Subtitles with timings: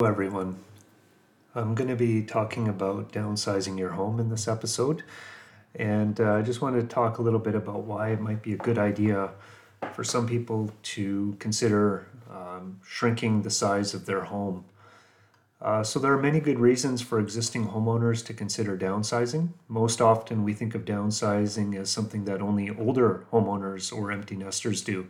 [0.00, 0.60] Hello, everyone.
[1.56, 5.02] I'm going to be talking about downsizing your home in this episode.
[5.74, 8.52] And uh, I just want to talk a little bit about why it might be
[8.52, 9.30] a good idea
[9.92, 14.66] for some people to consider um, shrinking the size of their home.
[15.60, 19.48] Uh, so, there are many good reasons for existing homeowners to consider downsizing.
[19.66, 24.80] Most often, we think of downsizing as something that only older homeowners or empty nesters
[24.80, 25.08] do.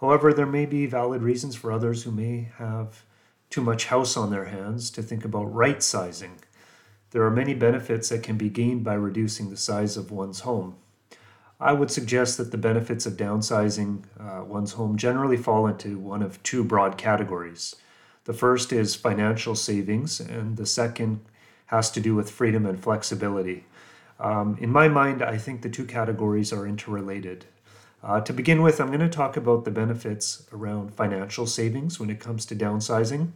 [0.00, 3.02] However, there may be valid reasons for others who may have
[3.52, 6.40] too much house on their hands to think about right sizing.
[7.10, 10.76] There are many benefits that can be gained by reducing the size of one's home.
[11.60, 16.22] I would suggest that the benefits of downsizing uh, one's home generally fall into one
[16.22, 17.76] of two broad categories.
[18.24, 21.20] The first is financial savings, and the second
[21.66, 23.66] has to do with freedom and flexibility.
[24.18, 27.44] Um, in my mind, I think the two categories are interrelated.
[28.02, 32.10] Uh, to begin with, I'm going to talk about the benefits around financial savings when
[32.10, 33.30] it comes to downsizing.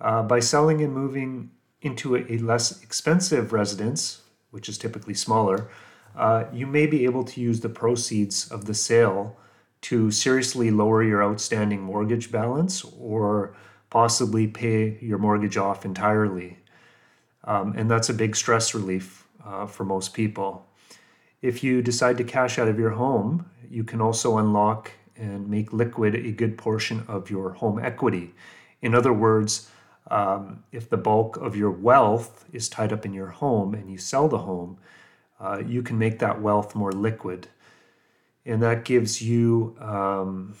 [0.00, 1.50] Uh, by selling and moving
[1.82, 5.68] into a, less expensive residence, which is typically smaller,
[6.16, 9.36] uh, you may be able to use the proceeds of the sale
[9.80, 13.56] to seriously lower your outstanding mortgage balance or
[13.90, 16.58] possibly pay your mortgage off entirely.
[17.42, 20.66] Um, and that's a big stress relief uh, for most people.
[21.44, 25.74] If you decide to cash out of your home, you can also unlock and make
[25.74, 28.32] liquid a good portion of your home equity.
[28.80, 29.68] In other words,
[30.10, 33.98] um, if the bulk of your wealth is tied up in your home and you
[33.98, 34.78] sell the home,
[35.38, 37.48] uh, you can make that wealth more liquid.
[38.46, 40.54] And that gives you, um,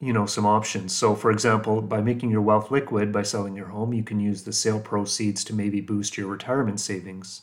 [0.00, 0.96] you know, some options.
[0.96, 4.42] So, for example, by making your wealth liquid by selling your home, you can use
[4.42, 7.42] the sale proceeds to maybe boost your retirement savings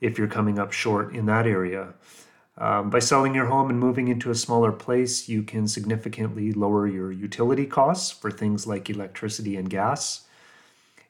[0.00, 1.94] if you're coming up short in that area.
[2.58, 6.86] Um, by selling your home and moving into a smaller place, you can significantly lower
[6.86, 10.26] your utility costs for things like electricity and gas.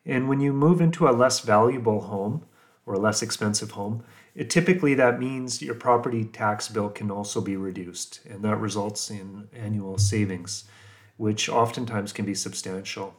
[0.06, 2.44] And when you move into a less valuable home
[2.86, 7.40] or a less expensive home, it typically that means your property tax bill can also
[7.40, 10.64] be reduced, and that results in annual savings,
[11.16, 13.14] which oftentimes can be substantial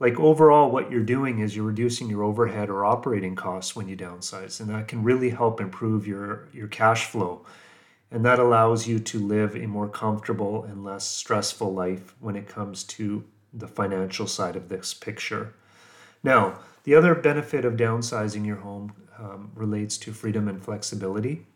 [0.00, 3.96] like overall what you're doing is you're reducing your overhead or operating costs when you
[3.96, 7.44] downsize and that can really help improve your your cash flow.
[8.10, 12.46] And that allows you to live a more comfortable and less stressful life when it
[12.46, 15.54] comes to the financial side of this picture.
[16.22, 21.46] Now the other benefit of downsizing your home um, relates to freedom and flexibility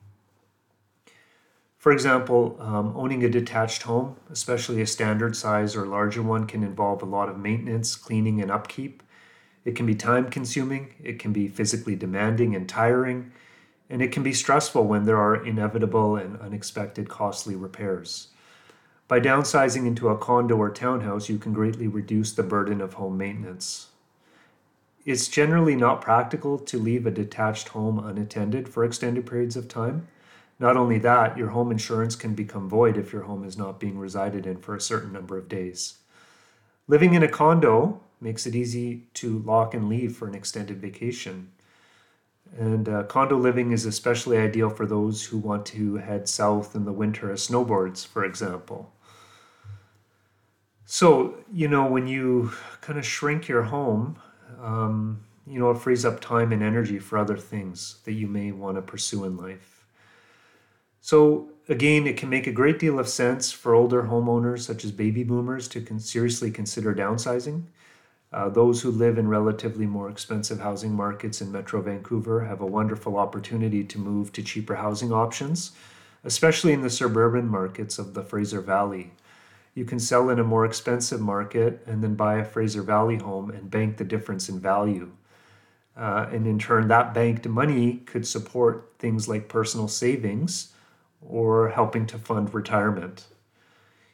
[1.79, 6.65] for example, um, owning a detached home, especially a standard size or larger one, can
[6.65, 9.01] involve a lot of maintenance, cleaning, and upkeep.
[9.65, 13.31] It can be time consuming, it can be physically demanding and tiring,
[13.89, 18.29] and it can be stressful when there are inevitable and unexpected costly repairs.
[19.07, 23.17] By downsizing into a condo or townhouse, you can greatly reduce the burden of home
[23.17, 23.87] maintenance.
[25.07, 30.09] It's generally not practical to leave a detached home unattended for extended periods of time.
[30.59, 33.99] Not only that, your home insurance can become void if your home is not being
[33.99, 35.99] resided in for a certain number of days.
[36.89, 41.53] Living in a condo makes it easy to lock and leave for an extended vacation.
[42.57, 46.85] And uh, condo living is especially ideal for those who want to head south in
[46.85, 48.93] the winter as snowbirds, for example.
[50.87, 54.19] So, you know, when you kind of shrink your home,
[54.61, 58.53] um, you know, it frees up time and energy for other things that you may
[58.53, 59.78] want to pursue in life.
[61.01, 64.93] So, again, it can make a great deal of sense for older homeowners, such as
[64.93, 67.65] baby boomers, to con- seriously consider downsizing.
[68.31, 72.67] Uh, those who live in relatively more expensive housing markets in Metro Vancouver have a
[72.67, 75.73] wonderful opportunity to move to cheaper housing options,
[76.25, 79.13] especially in the suburban markets of the Fraser Valley.
[79.75, 83.51] You can sell in a more expensive market and then buy a Fraser Valley home
[83.51, 85.13] and bank the difference in value.
[85.97, 90.75] Uh, and in turn, that banked money could support things like personal savings
[91.21, 93.27] or helping to fund retirement.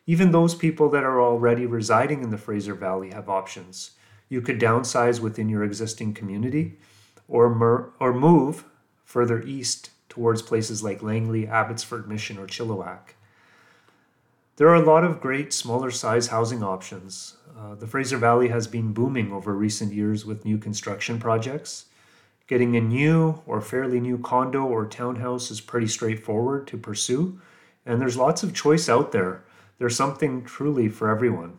[0.07, 3.93] Even those people that are already residing in the Fraser Valley have options.
[4.29, 6.79] You could downsize within your existing community
[7.29, 8.65] or, mer- or move
[9.05, 13.15] further east towards places like Langley, Abbotsford Mission, or Chilliwack.
[14.57, 17.37] There are a lot of great smaller size housing options.
[17.59, 21.87] Uh, the Fraser Valley has been booming over recent years with new construction projects.
[22.47, 27.41] Getting a new or fairly new condo or townhouse is pretty straightforward to pursue,
[27.87, 29.45] and there's lots of choice out there.
[29.79, 31.57] There's something truly for everyone.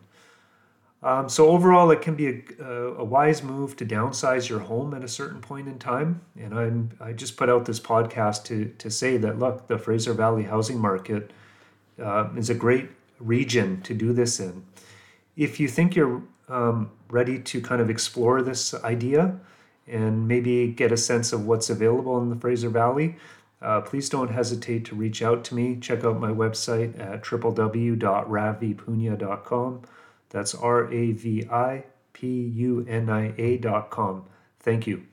[1.02, 5.04] Um, so, overall, it can be a, a, wise move to downsize your home at
[5.04, 6.22] a certain point in time.
[6.36, 10.14] And I'm, I just put out this podcast to, to say that look, the Fraser
[10.14, 11.32] Valley housing market
[12.02, 12.88] uh, is a great
[13.20, 14.64] region to do this in.
[15.36, 19.38] If you think you're um, ready to kind of explore this idea
[19.86, 23.16] and maybe get a sense of what's available in the Fraser Valley,
[23.62, 25.76] uh, please don't hesitate to reach out to me.
[25.76, 29.82] Check out my website at www.ravipunia.com.
[30.28, 34.24] That's R A V I P U N I A.com.
[34.60, 35.06] Thank you.